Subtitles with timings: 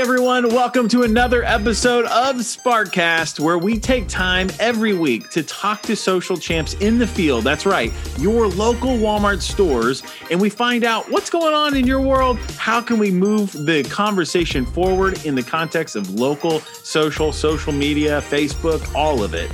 [0.00, 0.48] everyone.
[0.48, 5.94] Welcome to another episode of Sparkcast, where we take time every week to talk to
[5.94, 7.44] social champs in the field.
[7.44, 12.00] That's right, your local Walmart stores, and we find out what's going on in your
[12.00, 12.38] world.
[12.56, 18.22] How can we move the conversation forward in the context of local, social, social media,
[18.22, 19.52] Facebook, all of it.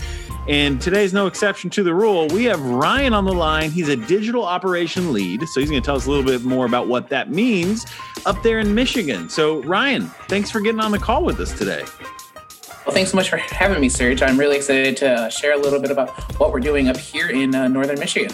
[0.49, 2.29] And today's no exception to the rule.
[2.29, 3.73] We have Ryan on the line.
[3.73, 5.49] He's a digital operation lead.
[5.49, 7.85] So he's going to tell us a little bit more about what that means
[8.27, 9.29] up there in Michigan.
[9.29, 11.85] So, Ryan, thanks for getting on the call with us today.
[12.87, 14.23] Well, thanks so much for having me, Surge.
[14.23, 17.53] I'm really excited to share a little bit about what we're doing up here in
[17.53, 18.33] uh, northern Michigan.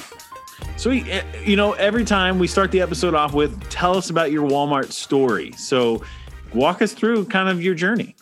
[0.76, 4.30] So, eh, you know, every time we start the episode off with tell us about
[4.30, 5.52] your Walmart story.
[5.52, 6.02] So,
[6.52, 8.14] walk us through kind of your journey.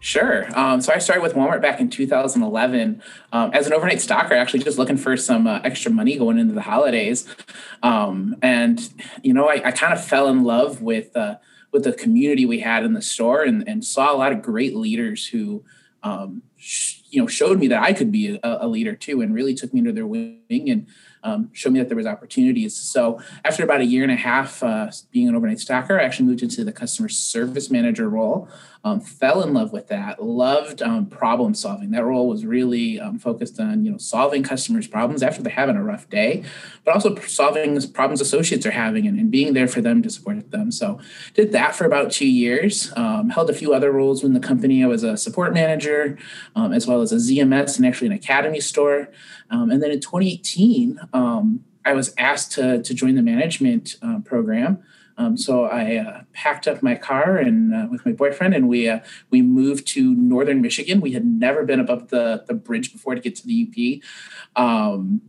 [0.00, 0.46] Sure.
[0.58, 4.60] Um, so I started with Walmart back in 2011 um, as an overnight stocker, actually
[4.60, 7.26] just looking for some uh, extra money going into the holidays.
[7.82, 8.80] Um, and
[9.22, 11.36] you know, I, I, kind of fell in love with uh,
[11.72, 14.74] with the community we had in the store, and, and saw a lot of great
[14.74, 15.62] leaders who,
[16.02, 19.34] um, sh- you know, showed me that I could be a, a, leader too, and
[19.34, 20.86] really took me under their wing and
[21.22, 22.76] um, showed me that there was opportunities.
[22.76, 26.26] So after about a year and a half uh, being an overnight stocker, I actually
[26.26, 28.48] moved into the customer service manager role.
[28.84, 30.22] Um, fell in love with that.
[30.22, 31.90] Loved um, problem solving.
[31.90, 35.76] That role was really um, focused on you know solving customers' problems after they're having
[35.76, 36.44] a rough day,
[36.84, 40.50] but also solving problems associates are having and, and being there for them to support
[40.50, 40.70] them.
[40.70, 41.00] So
[41.34, 42.92] did that for about two years.
[42.96, 44.84] Um, held a few other roles in the company.
[44.84, 46.16] I was a support manager,
[46.54, 49.08] um, as well as a ZMS and actually an academy store.
[49.50, 54.20] Um, and then in 2018, um, I was asked to, to join the management uh,
[54.20, 54.82] program.
[55.18, 58.88] Um, so I uh, packed up my car and uh, with my boyfriend, and we
[58.88, 61.00] uh, we moved to northern Michigan.
[61.00, 64.00] We had never been above the the bridge before to get to the
[64.56, 64.64] UP.
[64.64, 65.22] Um,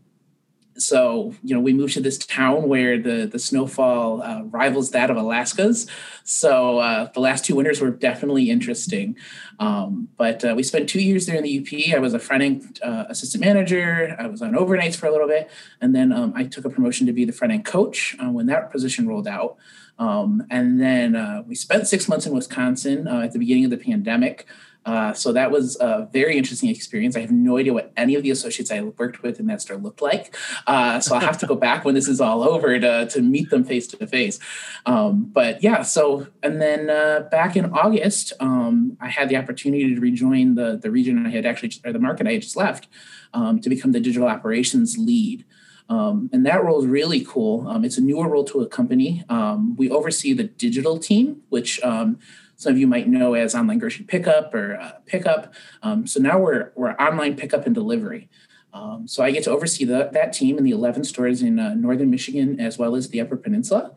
[0.81, 5.09] so you know we moved to this town where the the snowfall uh, rivals that
[5.09, 5.87] of Alaska's.
[6.23, 9.15] So uh, the last two winters were definitely interesting.
[9.59, 11.95] Um, but uh, we spent two years there in the UP.
[11.95, 14.15] I was a front end uh, assistant manager.
[14.19, 15.49] I was on overnights for a little bit,
[15.81, 18.45] and then um, I took a promotion to be the front end coach uh, when
[18.47, 19.57] that position rolled out.
[19.97, 23.77] Um, and then uh, we spent six months in Wisconsin at the beginning of the
[23.77, 24.45] pandemic.
[24.89, 27.15] Uh, so that was a very interesting experience.
[27.15, 29.77] I have no idea what any of the associates I worked with in that store
[29.77, 30.35] looked like.
[30.65, 33.49] Uh, so I'll have to go back when this is all over to, to meet
[33.51, 34.39] them face to face.
[34.85, 40.01] But yeah, so, and then uh, back in August, um, I had the opportunity to
[40.01, 42.87] rejoin the, the region I had actually, or the market I had just left
[43.33, 45.45] um, to become the digital operations lead.
[45.89, 47.67] Um, and that role is really cool.
[47.67, 49.23] Um, it's a newer role to a company.
[49.27, 52.19] Um, we oversee the digital team, which um,
[52.59, 55.53] some of you might know as online grocery pickup or uh, pickup.
[55.81, 58.27] Um, so now we're, we're online pickup and delivery.
[58.73, 61.73] Um, so I get to oversee the, that team in the 11 stores in uh,
[61.73, 63.93] northern Michigan as well as the Upper Peninsula.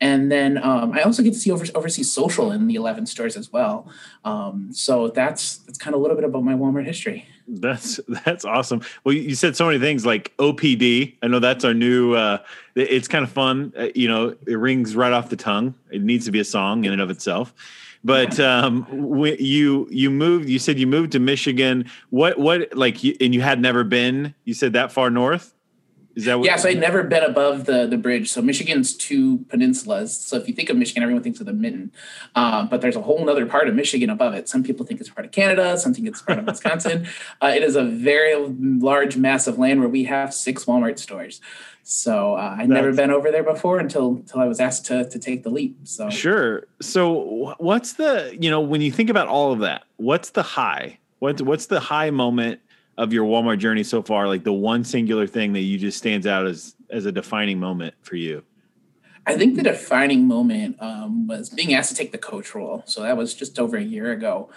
[0.00, 3.36] And then um, I also get to see over, oversee social in the 11 stores
[3.36, 3.86] as well.
[4.24, 7.26] Um, so that's that's kind of a little bit about my Walmart history.
[7.46, 8.82] That's that's awesome.
[9.04, 11.16] Well, you said so many things like OPD.
[11.22, 12.14] I know that's our new.
[12.14, 12.38] Uh,
[12.74, 13.72] it's kind of fun.
[13.78, 15.74] Uh, you know, it rings right off the tongue.
[15.90, 17.54] It needs to be a song in and of itself.
[18.06, 18.86] But um,
[19.40, 20.48] you you moved.
[20.48, 21.90] You said you moved to Michigan.
[22.10, 23.02] What what like?
[23.02, 24.32] And you had never been.
[24.44, 25.55] You said that far north.
[26.16, 26.46] Is that what?
[26.46, 28.30] Yeah, so I'd never been above the the bridge.
[28.30, 30.08] So Michigan's two peninsulas.
[30.08, 31.92] So if you think of Michigan, everyone thinks of the mitten,
[32.34, 34.48] um, but there's a whole other part of Michigan above it.
[34.48, 35.76] Some people think it's part of Canada.
[35.76, 37.06] Some think it's part of Wisconsin.
[37.42, 41.40] Uh, it is a very large, mass of land where we have six Walmart stores.
[41.82, 45.18] So uh, I'd never been over there before until until I was asked to to
[45.18, 45.76] take the leap.
[45.84, 46.66] So sure.
[46.80, 50.98] So what's the you know when you think about all of that, what's the high?
[51.18, 52.60] What's what's the high moment
[52.98, 54.26] of your Walmart journey so far?
[54.26, 57.94] Like the one singular thing that you just stands out as as a defining moment
[58.02, 58.42] for you.
[59.28, 62.84] I think the defining moment um, was being asked to take the coach role.
[62.86, 64.50] So that was just over a year ago.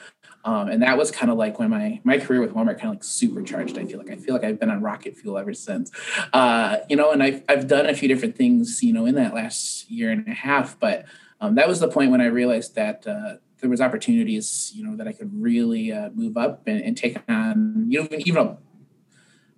[0.45, 2.91] Um, and that was kind of like when my my career with Walmart kind of
[2.91, 3.77] like supercharged.
[3.77, 5.91] I feel like I feel like I've been on rocket fuel ever since.
[6.31, 9.33] Uh, you know, and I've I've done a few different things, you know, in that
[9.33, 10.79] last year and a half.
[10.79, 11.05] But
[11.41, 14.95] um, that was the point when I realized that uh, there was opportunities, you know,
[14.95, 18.57] that I could really uh, move up and, and, take on, you know, even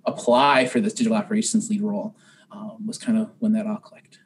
[0.05, 2.15] apply for this digital operations lead role.
[2.51, 4.19] Um, was kind of when that all clicked.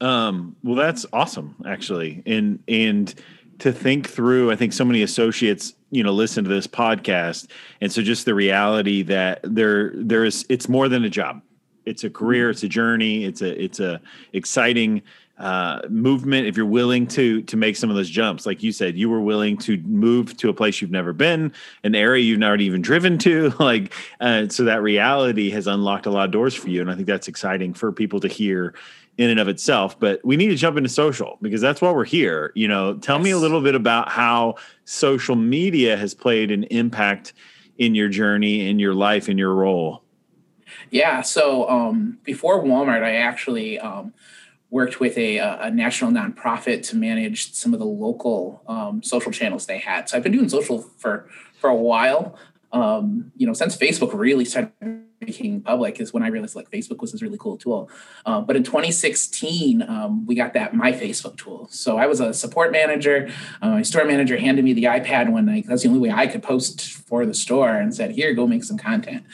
[0.00, 3.14] Um, well, that's awesome, actually, and and
[3.60, 4.52] to think through.
[4.52, 7.50] I think so many associates, you know, listen to this podcast,
[7.80, 11.40] and so just the reality that there there is it's more than a job.
[11.84, 12.50] It's a career.
[12.50, 13.24] It's a journey.
[13.24, 14.00] It's a it's a
[14.34, 15.02] exciting
[15.38, 16.46] uh, movement.
[16.46, 19.20] If you're willing to to make some of those jumps, like you said, you were
[19.20, 21.52] willing to move to a place you've never been,
[21.84, 23.52] an area you've not even driven to.
[23.68, 26.94] Like, uh, so that reality has unlocked a lot of doors for you, and I
[26.94, 28.74] think that's exciting for people to hear
[29.18, 32.04] in and of itself, but we need to jump into social because that's why we're
[32.04, 32.52] here.
[32.54, 33.24] You know, tell yes.
[33.24, 34.54] me a little bit about how
[34.84, 37.32] social media has played an impact
[37.78, 40.04] in your journey, in your life, in your role.
[40.90, 41.22] Yeah.
[41.22, 44.12] So um, before Walmart, I actually um,
[44.70, 49.66] worked with a, a, national nonprofit to manage some of the local um, social channels
[49.66, 50.08] they had.
[50.08, 51.28] So I've been doing social for
[51.58, 52.36] for a while.
[52.70, 54.72] Um, you know, since Facebook really started
[55.20, 57.90] becoming public is when I realized like Facebook was this really cool tool.
[58.26, 61.66] Uh, but in 2016, um, we got that My Facebook tool.
[61.70, 63.30] So I was a support manager.
[63.62, 65.66] Uh, my store manager handed me the iPad one night.
[65.66, 68.64] That's the only way I could post for the store and said, "Here, go make
[68.64, 69.24] some content."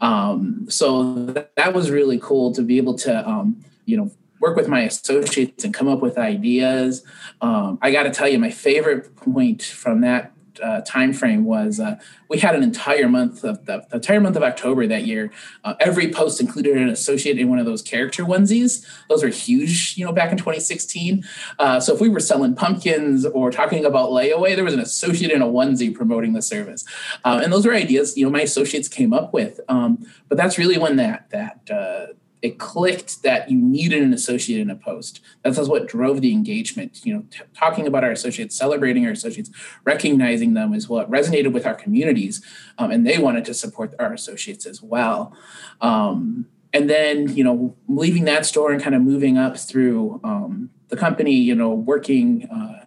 [0.00, 4.10] Um, so that, that was really cool to be able to, um, you know,
[4.44, 7.02] work with my associates and come up with ideas.
[7.40, 10.32] Um, I got to tell you, my favorite point from that
[10.62, 11.98] uh, time frame was uh,
[12.28, 15.32] we had an entire month of the, the entire month of October that year.
[15.64, 18.86] Uh, every post included an associate in one of those character onesies.
[19.08, 21.24] Those are huge, you know, back in 2016.
[21.58, 25.30] Uh, so if we were selling pumpkins or talking about layaway, there was an associate
[25.32, 26.84] in a onesie promoting the service,
[27.24, 29.58] um, and those were ideas you know my associates came up with.
[29.68, 32.12] Um, but that's really when that that uh,
[32.44, 35.20] it clicked that you needed an associate in a post.
[35.42, 37.00] That's what drove the engagement.
[37.02, 39.50] You know, t- talking about our associates, celebrating our associates,
[39.84, 42.44] recognizing them is what resonated with our communities,
[42.76, 45.34] um, and they wanted to support our associates as well.
[45.80, 46.44] Um,
[46.74, 50.98] and then, you know, leaving that store and kind of moving up through um, the
[50.98, 52.84] company, you know, working uh,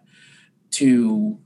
[0.70, 1.36] to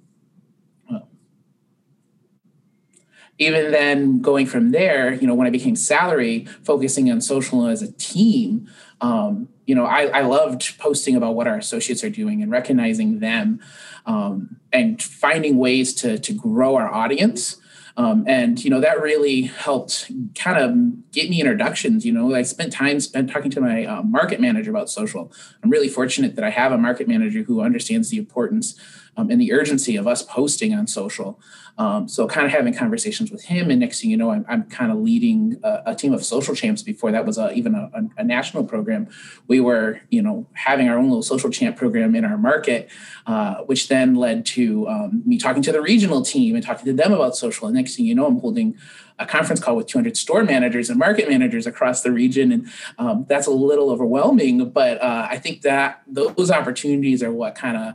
[3.42, 7.82] even then going from there, you know, when I became salary, focusing on social as
[7.82, 8.68] a team,
[9.00, 13.20] um, you know, I, I, loved posting about what our associates are doing and recognizing
[13.20, 13.60] them
[14.06, 17.58] um, and finding ways to, to grow our audience.
[17.96, 22.40] Um, and you know that really helped kind of get me introductions you know i
[22.40, 25.30] spent time spent talking to my uh, market manager about social
[25.62, 28.80] i'm really fortunate that i have a market manager who understands the importance
[29.16, 31.38] um, and the urgency of us posting on social.
[31.78, 34.64] Um, so kind of having conversations with him, and next thing you know, I'm, I'm
[34.64, 36.82] kind of leading a, a, team of social champs.
[36.82, 39.08] Before that was a, even a, a, national program,
[39.48, 42.90] we were you know having our own little social champ program in our market,
[43.26, 46.92] uh, which then led to um, me talking to the regional team and talking to
[46.92, 47.66] them about social.
[47.66, 48.76] And next thing you know, I'm holding
[49.18, 52.68] a conference call with 200 store managers and market managers across the region, and
[52.98, 54.68] um, that's a little overwhelming.
[54.68, 57.94] But uh, I think that those opportunities are what kind of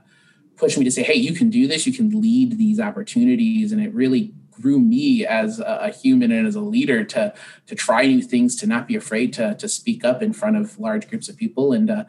[0.57, 3.71] pushed me to say, hey, you can do this, you can lead these opportunities.
[3.71, 7.33] And it really grew me as a, human and as a leader to
[7.67, 10.79] to try new things, to not be afraid to to speak up in front of
[10.79, 12.03] large groups of people and uh,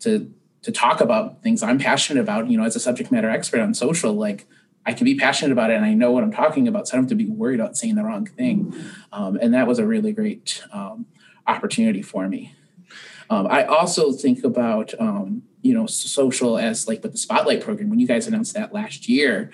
[0.00, 0.32] to
[0.62, 2.50] to talk about things I'm passionate about.
[2.50, 4.46] You know, as a subject matter expert on social, like
[4.84, 6.96] I can be passionate about it and I know what I'm talking about, so I
[6.96, 8.74] don't have to be worried about saying the wrong thing.
[9.12, 11.06] Um, and that was a really great um,
[11.46, 12.54] opportunity for me.
[13.32, 17.88] Um, I also think about um, you know social as like with the spotlight program.
[17.88, 19.50] When you guys announced that last year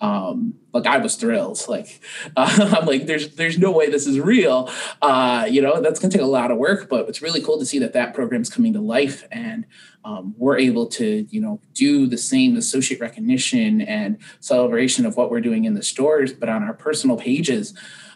[0.00, 1.64] um like i was thrilled.
[1.68, 2.00] Like
[2.36, 4.68] uh, i'm like there's there's no way this is real.
[5.00, 7.64] Uh you know that's gonna take a lot of work but it's really cool to
[7.64, 9.64] see that that program's coming to life and
[10.04, 15.30] um, we're able to you know do the same associate recognition and celebration of what
[15.30, 17.72] we're doing in the stores but on our personal pages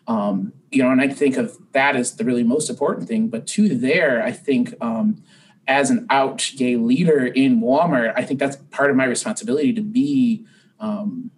[0.08, 3.46] um, you know and i think of that as the really most important thing but
[3.46, 5.22] to there i think um,
[5.68, 9.82] as an out gay leader in Walmart, I think that's part of my responsibility to
[9.82, 10.44] be,
[10.78, 11.30] um,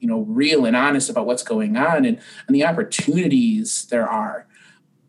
[0.00, 4.46] you know, real and honest about what's going on and, and the opportunities there are.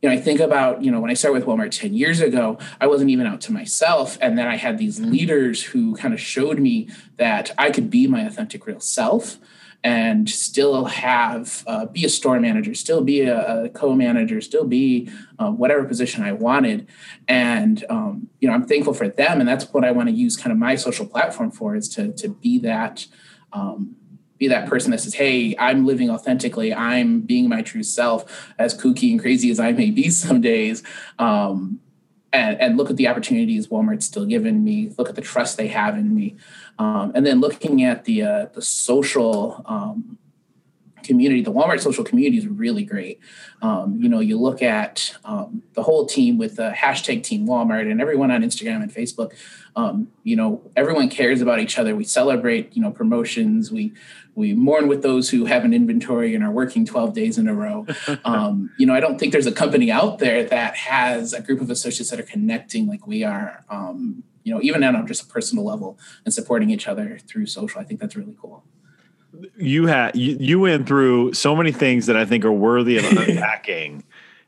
[0.01, 2.59] You know, I think about, you know, when I started with Walmart 10 years ago,
[2.79, 4.17] I wasn't even out to myself.
[4.21, 8.05] And then I had these leaders who kind of showed me that I could be
[8.05, 9.39] my authentic real self
[9.83, 15.09] and still have uh, be a store manager, still be a, a co-manager, still be
[15.39, 16.87] uh, whatever position I wanted.
[17.27, 20.35] And um, you know, I'm thankful for them, and that's what I want to use
[20.35, 23.07] kind of my social platform for is to to be that.
[23.53, 23.95] Um,
[24.37, 26.71] be that person that says, "Hey, I'm living authentically.
[26.71, 30.83] I'm being my true self, as kooky and crazy as I may be some days."
[31.17, 31.79] Um,
[32.33, 34.91] and, and look at the opportunities Walmart's still given me.
[34.97, 36.35] Look at the trust they have in me,
[36.79, 40.17] um, and then looking at the uh, the social um,
[41.03, 43.19] community, the Walmart social community is really great.
[43.61, 47.89] Um, you know, you look at um, the whole team with the hashtag Team Walmart
[47.89, 49.33] and everyone on Instagram and Facebook.
[49.75, 51.95] Um, you know, everyone cares about each other.
[51.95, 53.71] We celebrate, you know, promotions.
[53.71, 53.93] We
[54.35, 57.55] we mourn with those who have an inventory and are working 12 days in a
[57.55, 57.87] row.
[58.25, 61.61] Um, you know, I don't think there's a company out there that has a group
[61.61, 63.63] of associates that are connecting like we are.
[63.69, 67.81] Um, you know, even on just a personal level and supporting each other through social.
[67.81, 68.63] I think that's really cool
[69.57, 73.05] you had you, you went through so many things that I think are worthy of
[73.11, 74.03] unpacking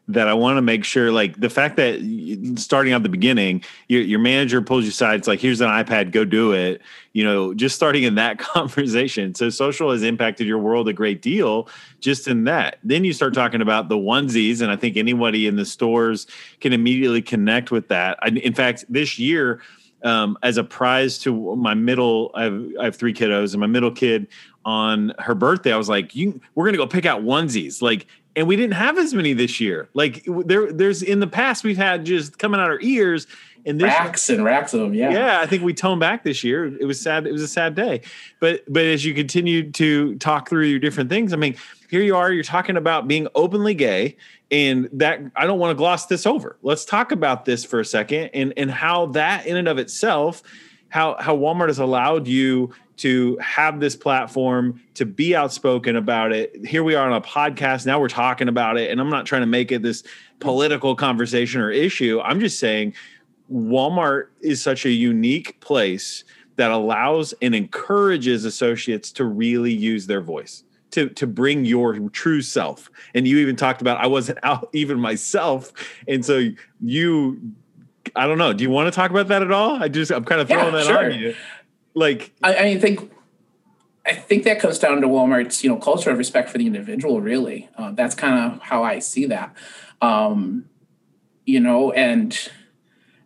[0.09, 4.01] that I want to make sure, like the fact that starting out the beginning, your,
[4.01, 5.19] your manager pulls you aside.
[5.19, 6.81] It's like, here's an iPad, go do it.
[7.13, 9.35] You know, just starting in that conversation.
[9.35, 12.79] So social has impacted your world a great deal just in that.
[12.83, 16.25] Then you start talking about the onesies, and I think anybody in the stores
[16.59, 18.17] can immediately connect with that.
[18.23, 19.61] I, in fact, this year,
[20.03, 23.67] um, as a prize to my middle, I have, I have three kiddos, and my
[23.67, 24.27] middle kid
[24.65, 28.47] on her birthday, I was like, "You, we're gonna go pick out onesies." Like and
[28.47, 29.89] we didn't have as many this year.
[29.93, 33.27] Like there, there's in the past we've had just coming out our ears,
[33.65, 34.93] and this racks and racks of them.
[34.93, 35.39] Yeah, yeah.
[35.41, 36.65] I think we toned back this year.
[36.65, 37.27] It was sad.
[37.27, 38.01] It was a sad day,
[38.39, 41.55] but but as you continue to talk through your different things, I mean,
[41.89, 42.31] here you are.
[42.31, 44.15] You're talking about being openly gay,
[44.51, 46.57] and that I don't want to gloss this over.
[46.61, 50.43] Let's talk about this for a second, and and how that in and of itself,
[50.89, 56.65] how how Walmart has allowed you to have this platform to be outspoken about it.
[56.65, 57.85] Here we are on a podcast.
[57.85, 58.91] Now we're talking about it.
[58.91, 60.03] And I'm not trying to make it this
[60.41, 62.19] political conversation or issue.
[62.21, 62.93] I'm just saying
[63.49, 66.25] Walmart is such a unique place
[66.57, 70.63] that allows and encourages associates to really use their voice.
[70.93, 72.89] To, to bring your true self.
[73.13, 75.71] And you even talked about I wasn't out even myself.
[76.07, 76.49] And so
[76.81, 77.39] you
[78.15, 78.53] I don't know.
[78.53, 79.81] Do you want to talk about that at all?
[79.81, 81.13] I just I'm kind of throwing yeah, that sure.
[81.13, 81.35] on you
[81.93, 83.11] like I, I think
[84.05, 87.21] I think that comes down to Walmart's you know culture of respect for the individual.
[87.21, 89.55] Really, uh, that's kind of how I see that.
[90.01, 90.65] Um,
[91.45, 92.37] you know, and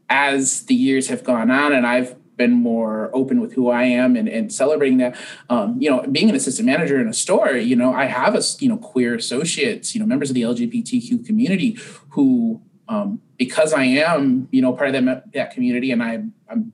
[0.10, 4.16] as the years have gone on, and I've been more open with who I am
[4.16, 5.16] and, and celebrating that.
[5.50, 8.42] Um, you know, being an assistant manager in a store, you know, I have a
[8.60, 11.78] you know queer associates, you know, members of the LGBTQ community
[12.10, 16.74] who, um, because I am you know part of that that community, and I, I'm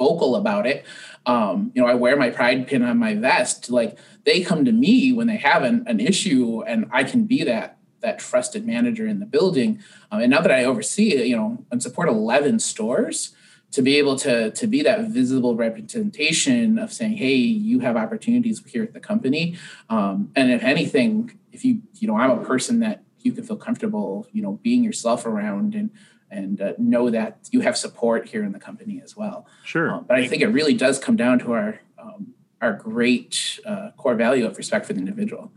[0.00, 0.78] vocal about it.
[1.26, 3.70] Um, you know, I wear my pride pin on my vest.
[3.78, 3.92] Like
[4.24, 7.76] they come to me when they have an, an issue, and I can be that
[8.04, 9.70] that trusted manager in the building.
[10.10, 13.34] Um, and now that I oversee, you know, and support eleven stores,
[13.76, 18.58] to be able to to be that visible representation of saying, hey, you have opportunities
[18.72, 19.44] here at the company.
[19.88, 23.56] Um, and if anything, if you you know, I'm a person that you can feel
[23.56, 25.90] comfortable, you know, being yourself around and
[26.30, 29.46] and uh, know that you have support here in the company as well.
[29.64, 29.90] Sure.
[29.90, 33.90] Um, but I think it really does come down to our um, our great uh,
[33.96, 35.52] core value of respect for the individual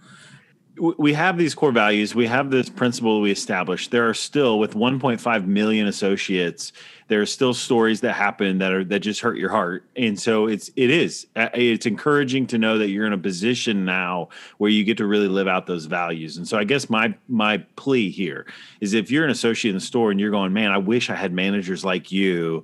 [0.77, 2.15] we have these core values.
[2.15, 3.91] We have this principle we established.
[3.91, 6.73] There are still, with 1.5 million associates,
[7.09, 9.85] there are still stories that happen that are that just hurt your heart.
[9.95, 13.85] And so it's it is uh, it's encouraging to know that you're in a position
[13.85, 16.37] now where you get to really live out those values.
[16.37, 18.47] And so I guess my my plea here
[18.81, 21.15] is if you're an associate in the store and you're going, man, I wish I
[21.15, 22.63] had managers like you.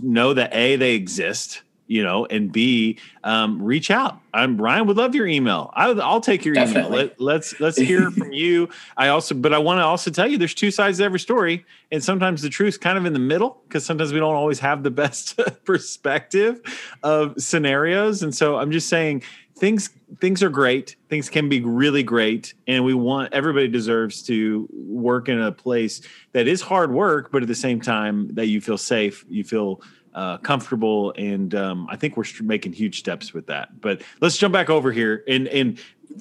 [0.00, 4.18] Know that a they exist you know, and B, um, reach out.
[4.32, 5.70] I'm Ryan would love your email.
[5.74, 7.00] I, will take your Definitely.
[7.00, 7.08] email.
[7.08, 8.70] Let, let's let's hear from you.
[8.96, 11.66] I also, but I want to also tell you, there's two sides to every story,
[11.90, 14.82] and sometimes the truth's kind of in the middle because sometimes we don't always have
[14.82, 16.62] the best perspective
[17.02, 18.22] of scenarios.
[18.22, 19.22] And so I'm just saying,
[19.58, 20.96] things things are great.
[21.10, 26.00] Things can be really great, and we want everybody deserves to work in a place
[26.32, 29.82] that is hard work, but at the same time that you feel safe, you feel
[30.14, 33.80] uh, comfortable, and um, I think we're making huge steps with that.
[33.80, 35.80] But let's jump back over here, and and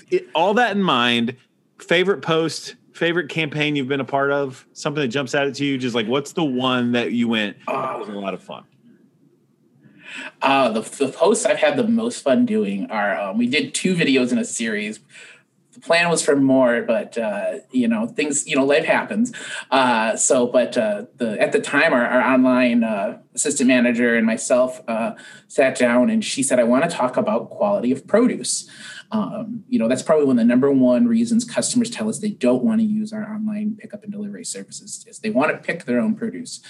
[0.10, 1.36] it, all that in mind,
[1.80, 5.78] favorite post, favorite campaign you've been a part of, something that jumps out at you,
[5.78, 8.64] just like what's the one that you went oh, that was a lot of fun.
[10.42, 13.96] Uh, the, the posts I've had the most fun doing are um, we did two
[13.96, 15.00] videos in a series
[15.74, 19.32] the plan was for more, but uh, you know things, you know, life happens.
[19.70, 24.26] Uh, so, but uh, the at the time, our, our online uh, assistant manager and
[24.26, 25.14] myself uh,
[25.48, 28.70] sat down, and she said, "I want to talk about quality of produce."
[29.12, 32.30] Um, you know, that's probably one of the number one reasons customers tell us they
[32.30, 35.84] don't want to use our online pickup and delivery services is they want to pick
[35.84, 36.62] their own produce.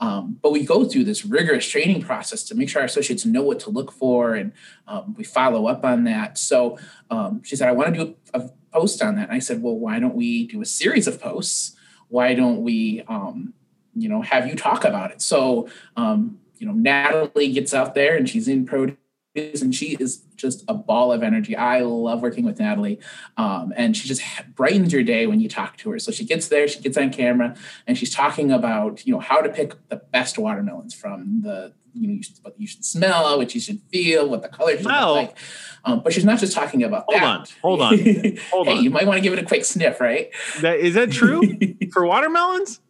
[0.00, 3.42] Um, but we go through this rigorous training process to make sure our associates know
[3.42, 4.52] what to look for and
[4.88, 6.36] um, we follow up on that.
[6.36, 6.78] So
[7.10, 9.28] um, she said, I want to do a, a, post on that.
[9.28, 11.76] And I said, well, why don't we do a series of posts?
[12.08, 13.54] Why don't we, um,
[13.94, 15.22] you know, have you talk about it?
[15.22, 18.96] So, um, you know, Natalie gets out there and she's in produce
[19.34, 21.56] and she is just a ball of energy.
[21.56, 23.00] I love working with Natalie,
[23.36, 24.22] um, and she just
[24.54, 25.98] brightens your day when you talk to her.
[25.98, 29.40] So she gets there, she gets on camera, and she's talking about you know how
[29.40, 33.36] to pick the best watermelons from the you know you should, what you should smell,
[33.38, 35.38] what you should feel, what the color should look like.
[35.84, 37.24] Um, but she's not just talking about hold that.
[37.24, 37.98] on, hold on,
[38.50, 38.84] hold hey, on.
[38.84, 40.30] You might want to give it a quick sniff, right?
[40.60, 41.42] That, is that true
[41.92, 42.80] for watermelons?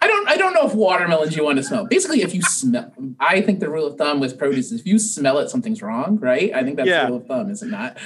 [0.00, 1.86] I don't I don't know if watermelons you want to smell.
[1.86, 4.98] Basically, if you smell, I think the rule of thumb with produce is if you
[4.98, 6.52] smell it, something's wrong, right?
[6.54, 7.04] I think that's yeah.
[7.04, 7.98] the rule of thumb, is it not?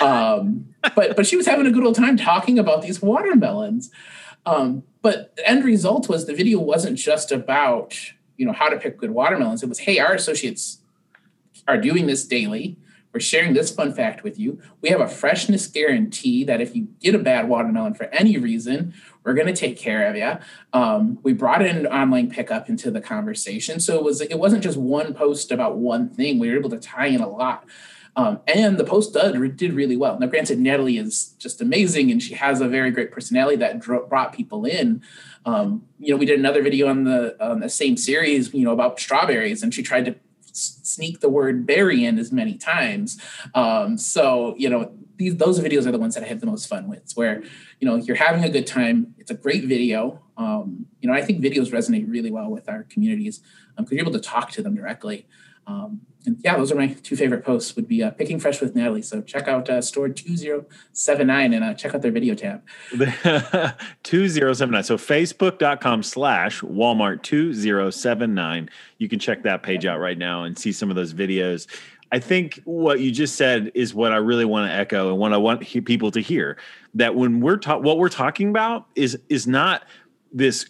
[0.00, 3.90] Um, but but she was having a good old time talking about these watermelons.
[4.44, 7.96] Um, but the end result was the video wasn't just about
[8.36, 9.62] you know how to pick good watermelons.
[9.62, 10.80] It was hey, our associates
[11.66, 12.78] are doing this daily.
[13.12, 14.60] We're sharing this fun fact with you.
[14.82, 18.92] We have a freshness guarantee that if you get a bad watermelon for any reason,
[19.26, 20.38] we're going to take care of you.
[20.72, 24.78] Um, we brought in online pickup into the conversation, so it was it wasn't just
[24.78, 26.38] one post about one thing.
[26.38, 27.66] We were able to tie in a lot.
[28.14, 30.18] Um, and the post did, did really well.
[30.18, 34.06] Now, granted, Natalie is just amazing, and she has a very great personality that dro-
[34.06, 35.02] brought people in.
[35.44, 38.72] Um, you know, we did another video on the on the same series, you know,
[38.72, 40.14] about strawberries, and she tried to
[40.52, 43.20] sneak the word berry in as many times.
[43.54, 46.68] Um, so, you know, these those videos are the ones that I have the most
[46.68, 47.12] fun with.
[47.14, 47.42] Where,
[47.80, 49.14] you know, you're having a good time.
[49.18, 50.22] It's a great video.
[50.36, 53.40] Um, you know, I think videos resonate really well with our communities
[53.76, 55.26] because um, you're able to talk to them directly.
[55.66, 57.74] Um, and yeah, those are my two favorite posts.
[57.76, 59.02] Would be uh, picking fresh with Natalie.
[59.02, 62.34] So check out uh, store two zero seven nine and uh, check out their video
[62.34, 62.62] tab.
[64.02, 64.82] two zero seven nine.
[64.82, 68.68] So facebook.com slash Walmart two zero seven nine.
[68.98, 71.66] You can check that page out right now and see some of those videos.
[72.12, 75.32] I think what you just said is what I really want to echo and what
[75.32, 76.56] I want people to hear.
[76.94, 79.82] That when we're ta- what we're talking about is is not
[80.32, 80.68] this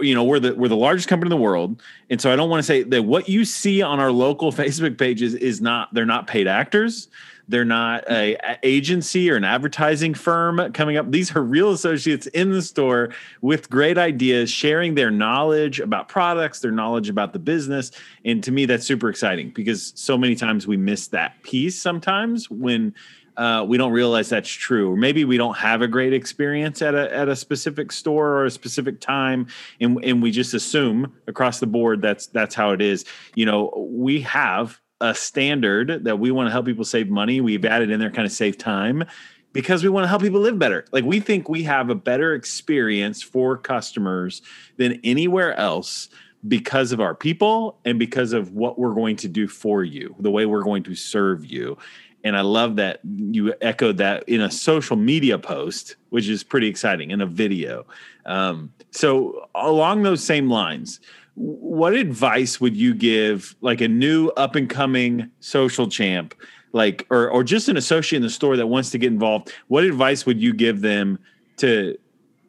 [0.00, 2.50] you know we're the we're the largest company in the world and so i don't
[2.50, 6.06] want to say that what you see on our local facebook pages is not they're
[6.06, 7.08] not paid actors
[7.48, 12.26] they're not a, a, agency or an advertising firm coming up these are real associates
[12.28, 13.10] in the store
[13.40, 17.90] with great ideas sharing their knowledge about products their knowledge about the business
[18.24, 22.50] and to me that's super exciting because so many times we miss that piece sometimes
[22.50, 22.94] when
[23.36, 24.92] uh, we don't realize that's true.
[24.92, 28.44] Or maybe we don't have a great experience at a at a specific store or
[28.44, 29.48] a specific time,
[29.80, 33.04] and and we just assume across the board that's that's how it is.
[33.34, 37.40] You know, we have a standard that we want to help people save money.
[37.40, 39.04] We've added in there kind of save time
[39.52, 40.84] because we want to help people live better.
[40.92, 44.42] Like we think we have a better experience for customers
[44.76, 46.08] than anywhere else
[46.46, 50.30] because of our people and because of what we're going to do for you, the
[50.30, 51.78] way we're going to serve you
[52.24, 56.68] and I love that you echoed that in a social media post, which is pretty
[56.68, 57.86] exciting in a video.
[58.24, 61.00] Um, so along those same lines,
[61.34, 66.34] what advice would you give like a new up and coming social champ,
[66.72, 69.52] like or or just an associate in the store that wants to get involved?
[69.68, 71.18] What advice would you give them
[71.58, 71.98] to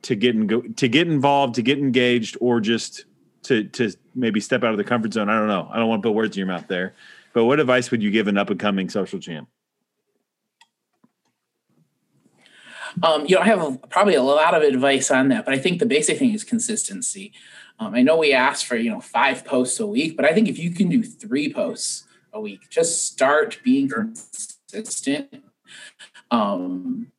[0.03, 3.05] to get in, to get involved, to get engaged, or just
[3.43, 5.29] to to maybe step out of the comfort zone?
[5.29, 5.67] I don't know.
[5.71, 6.93] I don't want to put words in your mouth there.
[7.33, 9.49] But what advice would you give an up and coming social champ?
[13.03, 15.57] Um, you know, I have a, probably a lot of advice on that, but I
[15.57, 17.33] think the basic thing is consistency.
[17.79, 20.47] Um, I know we ask for you know five posts a week, but I think
[20.47, 25.43] if you can do three posts a week, just start being consistent.
[26.31, 27.11] Um,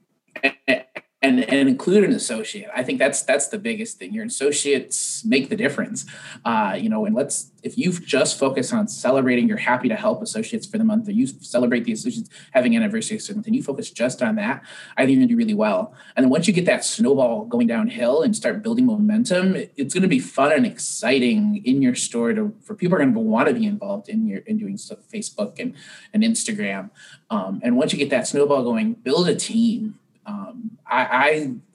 [1.22, 2.68] and, and include an associate.
[2.74, 4.12] I think that's that's the biggest thing.
[4.12, 6.04] Your associates make the difference.
[6.44, 10.22] Uh, you know, and let's if you've just focus on celebrating your happy to help
[10.22, 14.22] associates for the month, or you celebrate the associates having anniversary and you focus just
[14.22, 14.62] on that,
[14.96, 15.94] I think you're gonna do really well.
[16.14, 20.08] And then once you get that snowball going downhill and start building momentum, it's gonna
[20.08, 23.64] be fun and exciting in your store to for people are gonna want to be
[23.64, 25.74] involved in your in doing stuff Facebook and
[26.12, 26.90] and Instagram.
[27.30, 31.30] Um, and once you get that snowball going, build a team um, I, I,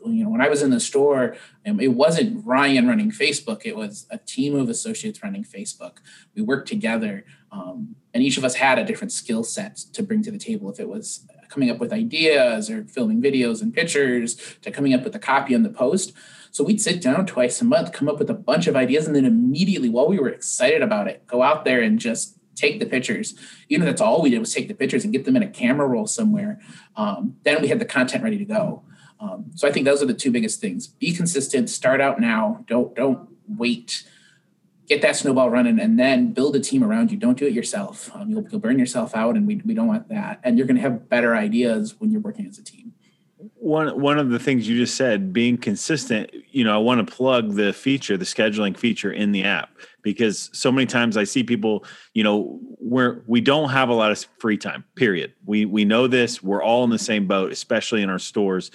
[0.05, 1.35] you know, when I was in the store,
[1.65, 3.61] um, it wasn't Ryan running Facebook.
[3.65, 5.97] It was a team of associates running Facebook.
[6.35, 10.21] We worked together, um, and each of us had a different skill set to bring
[10.23, 10.69] to the table.
[10.69, 15.03] If it was coming up with ideas or filming videos and pictures, to coming up
[15.03, 16.13] with the copy on the post.
[16.49, 19.15] So we'd sit down twice a month, come up with a bunch of ideas, and
[19.15, 22.85] then immediately, while we were excited about it, go out there and just take the
[22.85, 23.35] pictures.
[23.67, 25.49] You know, that's all we did was take the pictures and get them in a
[25.49, 26.59] camera roll somewhere.
[26.95, 28.83] Um, then we had the content ready to go.
[29.19, 30.87] Um, so I think those are the two biggest things.
[30.87, 31.69] Be consistent.
[31.69, 32.63] Start out now.
[32.67, 34.03] Don't don't wait.
[34.87, 37.17] Get that snowball running, and then build a team around you.
[37.17, 38.13] Don't do it yourself.
[38.13, 40.41] Um, you'll, you'll burn yourself out, and we, we don't want that.
[40.43, 42.90] And you're going to have better ideas when you're working as a team
[43.61, 47.15] one one of the things you just said being consistent you know i want to
[47.15, 49.69] plug the feature the scheduling feature in the app
[50.01, 54.11] because so many times i see people you know where we don't have a lot
[54.11, 55.31] of free time period.
[55.45, 58.71] We we know this we're all in the same boat especially in our stores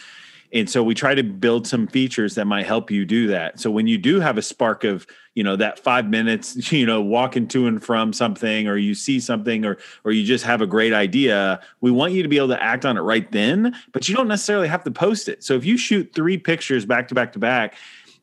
[0.53, 3.59] and so we try to build some features that might help you do that.
[3.61, 5.07] So when you do have a spark of
[5.37, 9.21] you know that five minutes you know walking to and from something or you see
[9.21, 12.49] something or or you just have a great idea we want you to be able
[12.49, 15.45] to act on it right then but you don't necessarily have to post it.
[15.45, 17.77] So if you shoot three pictures back to back to back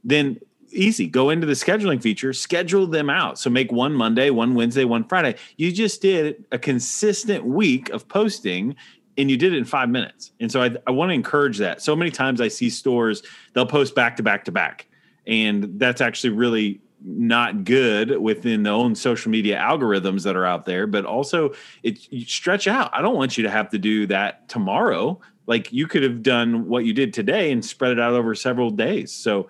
[0.03, 0.39] then
[0.71, 3.38] easy go into the scheduling feature schedule them out.
[3.38, 5.36] So make one monday one wednesday one friday.
[5.57, 8.75] You just did a consistent week of posting
[9.17, 10.32] and you did it in five minutes.
[10.39, 11.82] And so I, I want to encourage that.
[11.82, 13.23] So many times I see stores,
[13.54, 14.88] they'll post back to back to back.
[15.28, 20.65] And that's actually really not good within the own social media algorithms that are out
[20.65, 22.89] there, but also it stretch out.
[22.93, 25.19] I don't want you to have to do that tomorrow.
[25.45, 28.69] Like you could have done what you did today and spread it out over several
[28.69, 29.12] days.
[29.12, 29.49] So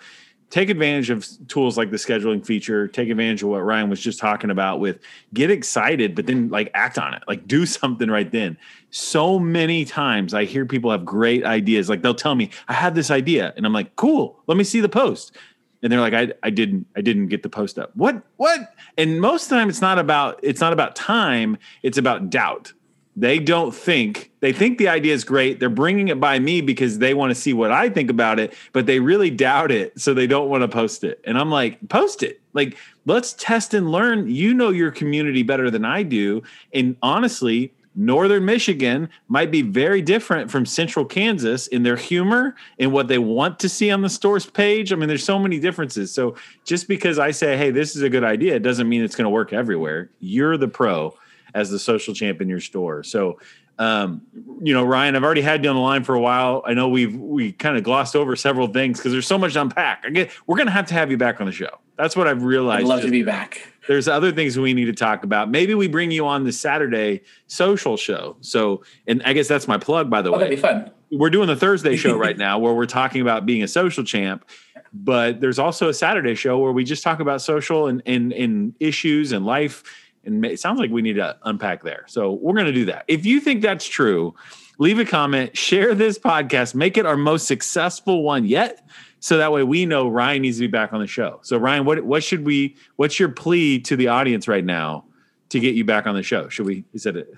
[0.50, 4.20] take advantage of tools like the scheduling feature take advantage of what ryan was just
[4.20, 5.00] talking about with
[5.34, 7.24] get excited but then like act on it.
[7.28, 8.58] Like do something right then.
[8.92, 11.90] So many times i hear people have great ideas.
[11.90, 14.80] Like they'll tell me i had this idea and i'm like cool let me see
[14.80, 15.36] the post.
[15.82, 17.92] And they're like I, I didn't i didn't get the post up.
[17.96, 18.74] What what?
[18.98, 22.74] And most of the time it's not about it's not about time it's about doubt
[23.16, 25.60] they don't think they think the idea is great.
[25.60, 28.54] They're bringing it by me because they want to see what i think about it
[28.72, 31.22] but they really doubt it so they don't want to post it.
[31.26, 32.42] And i'm like post it.
[32.54, 34.30] Like let's test and learn.
[34.30, 36.42] You know your community better than i do.
[36.74, 42.92] And honestly northern michigan might be very different from central kansas in their humor and
[42.92, 44.92] what they want to see on the store's page.
[44.92, 46.12] I mean there's so many differences.
[46.12, 49.16] So just because i say hey this is a good idea it doesn't mean it's
[49.16, 50.10] going to work everywhere.
[50.20, 51.16] You're the pro
[51.54, 53.04] as the social champ in your store.
[53.04, 53.40] So,
[53.80, 54.22] um,
[54.62, 56.64] you know, Ryan, I've already had you on the line for a while.
[56.66, 59.62] I know we've we kind of glossed over several things because there's so much to
[59.62, 60.04] unpack.
[60.14, 61.80] Get we're gonna have to have you back on the show.
[61.98, 62.86] That's what I've realized.
[62.86, 63.68] I'd love to be back.
[63.88, 65.50] There's other things we need to talk about.
[65.50, 68.38] Maybe we bring you on the Saturday social show.
[68.42, 70.40] So, and I guess that's my plug, by the oh, way.
[70.40, 70.92] That'd be fun.
[71.12, 74.46] We're doing the Thursday show right now where we're talking about being a social champ,
[74.94, 78.74] but there's also a Saturday show where we just talk about social and, and, and
[78.80, 79.84] issues and life
[80.26, 82.06] and it sounds like we need to unpack there.
[82.08, 83.06] So we're going to do that.
[83.08, 84.34] If you think that's true,
[84.78, 88.88] leave a comment, share this podcast, make it our most successful one yet.
[89.20, 91.40] So that way we know Ryan needs to be back on the show.
[91.44, 92.76] So Ryan, what what should we?
[92.98, 95.06] What's your plea to the audience right now
[95.50, 96.50] to get you back on the show?
[96.50, 96.84] Should we?
[96.94, 97.34] Is that it?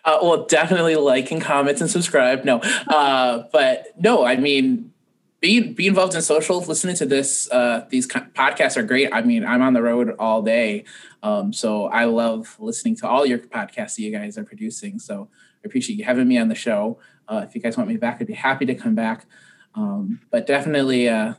[0.04, 2.44] uh, well, definitely like and comments and subscribe.
[2.44, 4.92] No, uh, but no, I mean
[5.40, 6.60] be be involved in social.
[6.60, 9.12] Listening to this, uh, these podcasts are great.
[9.12, 10.84] I mean, I'm on the road all day,
[11.22, 14.98] um, so I love listening to all your podcasts that you guys are producing.
[14.98, 15.28] So
[15.64, 16.98] I appreciate you having me on the show.
[17.28, 19.26] Uh, if you guys want me back, I'd be happy to come back.
[19.74, 21.34] Um, but definitely uh,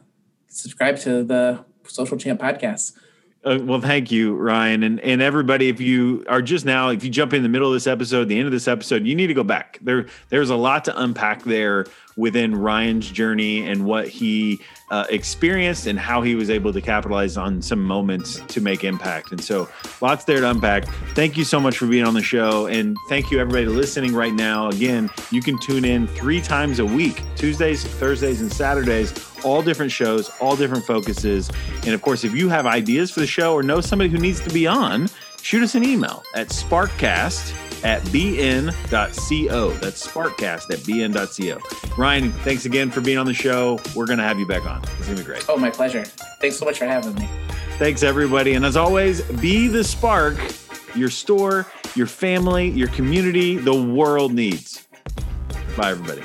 [0.47, 2.93] subscribe to the Social Champ podcast.
[3.41, 5.69] Uh, well, thank you, Ryan, and and everybody.
[5.69, 8.37] If you are just now, if you jump in the middle of this episode, the
[8.37, 9.79] end of this episode, you need to go back.
[9.81, 11.85] There, there's a lot to unpack there
[12.19, 14.59] within Ryan's journey and what he
[14.91, 19.31] uh, experienced and how he was able to capitalize on some moments to make impact.
[19.31, 19.69] And so,
[20.01, 20.85] lots there to unpack.
[21.15, 24.33] Thank you so much for being on the show, and thank you everybody listening right
[24.33, 24.67] now.
[24.69, 29.13] Again, you can tune in three times a week: Tuesdays, Thursdays, and Saturdays
[29.45, 31.49] all different shows, all different focuses.
[31.85, 34.41] And of course, if you have ideas for the show or know somebody who needs
[34.41, 35.09] to be on,
[35.41, 39.71] shoot us an email at sparkcast at bn.co.
[39.71, 41.95] That's sparkcast at bn.co.
[41.95, 43.79] Ryan, thanks again for being on the show.
[43.95, 44.83] We're going to have you back on.
[44.83, 45.45] It's going to be great.
[45.49, 46.05] Oh, my pleasure.
[46.41, 47.27] Thanks so much for having me.
[47.77, 48.53] Thanks, everybody.
[48.53, 50.37] And as always, be the spark
[50.95, 51.65] your store,
[51.95, 54.87] your family, your community, the world needs.
[55.77, 56.23] Bye, everybody.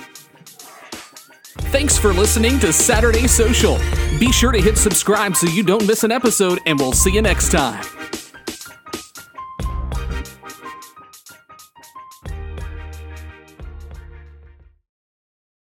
[1.70, 3.78] Thanks for listening to Saturday Social.
[4.18, 7.22] Be sure to hit subscribe so you don't miss an episode, and we'll see you
[7.22, 7.84] next time.